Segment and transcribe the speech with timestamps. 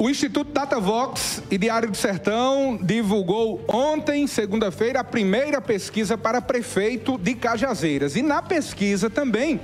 [0.00, 7.18] O Instituto Datavox e Diário do Sertão divulgou ontem, segunda-feira, a primeira pesquisa para prefeito
[7.18, 8.14] de Cajazeiras.
[8.14, 9.60] E na pesquisa também,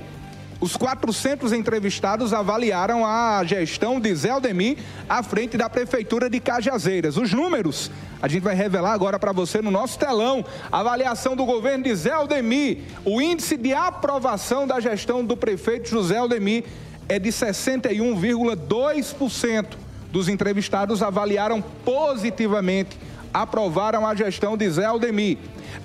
[0.59, 4.77] os 400 entrevistados avaliaram a gestão de Zé Aldemir
[5.07, 7.15] à frente da prefeitura de Cajazeiras.
[7.15, 7.89] Os números
[8.21, 10.43] a gente vai revelar agora para você no nosso telão.
[10.69, 12.79] Avaliação do governo de Zé Aldemir.
[13.05, 16.65] O índice de aprovação da gestão do prefeito José Aldemir
[17.07, 19.84] é de 61,2%
[20.15, 22.97] dos entrevistados avaliaram positivamente,
[23.33, 25.37] aprovaram a gestão de Zé Aldemir.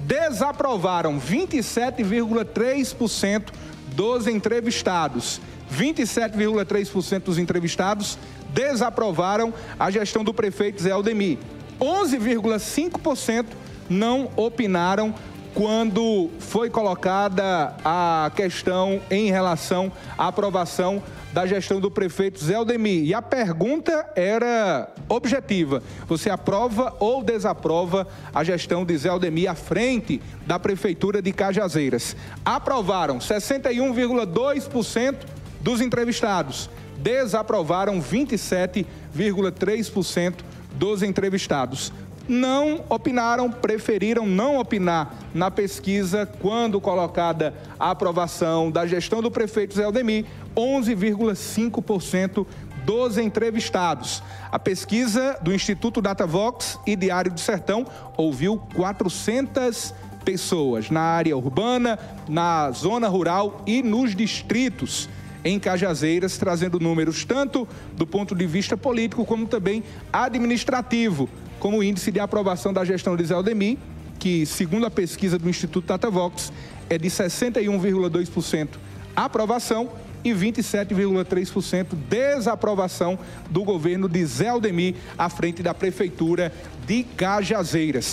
[0.02, 3.48] Desaprovaram 27,3%
[3.88, 5.41] dos entrevistados.
[5.77, 8.16] 27,3% dos entrevistados
[8.55, 11.37] desaprovaram a gestão do prefeito Zé Aldemir.
[11.80, 13.47] 11,5%
[13.88, 15.12] não opinaram
[15.55, 22.57] quando foi colocada a questão em relação à aprovação da gestão do prefeito Zé.
[23.03, 29.11] E a pergunta era objetiva: você aprova ou desaprova a gestão de Zé
[29.49, 32.15] à frente da prefeitura de Cajazeiras?
[32.45, 35.17] Aprovaram 61,2%
[35.61, 40.35] dos entrevistados, desaprovaram 27,3%
[40.73, 41.93] dos entrevistados
[42.31, 49.75] não opinaram, preferiram não opinar na pesquisa quando colocada a aprovação da gestão do prefeito
[49.75, 50.25] Zé Aldemir,
[50.57, 52.47] 11,5%
[52.87, 54.23] dos entrevistados.
[54.51, 57.85] A pesquisa do Instituto Datavox e Diário do Sertão
[58.17, 59.93] ouviu 400
[60.25, 65.09] pessoas na área urbana, na zona rural e nos distritos
[65.45, 71.28] em Cajazeiras, trazendo números tanto do ponto de vista político como também administrativo
[71.61, 73.78] como o índice de aprovação da gestão de Zé Aldemir,
[74.19, 76.53] que, segundo a pesquisa do Instituto Datavox,
[76.89, 78.69] é de 61,2%
[79.15, 79.91] aprovação
[80.25, 83.19] e 27,3% desaprovação
[83.49, 86.53] do governo de Zé Aldemir à frente da prefeitura
[86.87, 88.05] de Cajazeiras.